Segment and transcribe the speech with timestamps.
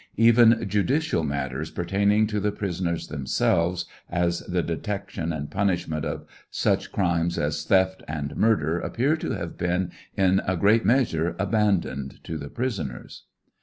[0.17, 6.91] Even judicial matters pertaining to the prisoners themselves, as the detection and punishment of such
[6.91, 12.39] crimes as theft and murder appear to have been in a great measure abandoned to
[12.39, 13.25] the prisoners.